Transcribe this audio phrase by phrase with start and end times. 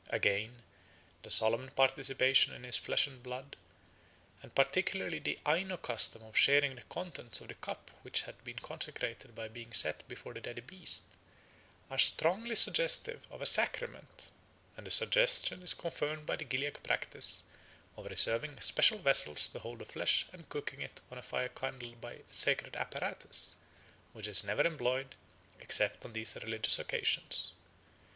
[0.09, 0.63] Again,
[1.21, 3.55] the solemn participation in his flesh and blood,
[4.41, 8.57] and particularly the Aino custom of sharing the contents of the cup which had been
[8.57, 11.03] consecrated by being set before the dead beast,
[11.91, 14.31] are strongly suggestive of a sacrament,
[14.75, 17.43] and the suggestion is confirmed by the Gilyak practice
[17.95, 22.01] of reserving special vessels to hold the flesh and cooking it on a fire kindled
[22.01, 23.53] by a sacred apparatus
[24.13, 25.13] which is never employed
[25.59, 27.53] except on these religious occasions.